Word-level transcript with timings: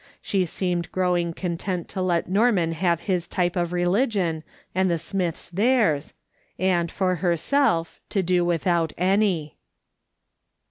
She 0.19 0.45
seemed 0.47 0.91
growing 0.91 1.31
content 1.31 1.87
to 1.89 2.01
let 2.01 2.27
Norman 2.27 2.71
have 2.71 3.01
his 3.01 3.27
type 3.27 3.55
of 3.55 3.71
religion, 3.71 4.43
and 4.73 4.89
the 4.89 4.97
Smiths 4.97 5.47
theirs, 5.51 6.15
and 6.57 6.91
for 6.91 7.17
herself, 7.17 7.99
to 8.09 8.23
do 8.23 8.43
without 8.43 8.93
any. 8.97 9.57